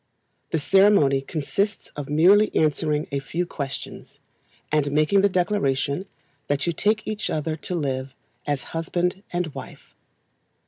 [0.49, 4.17] The ceremony consists of merely answering a few questions,
[4.71, 6.07] and making the declaration
[6.47, 8.15] that you take each other to live
[8.47, 9.93] as husband and wife.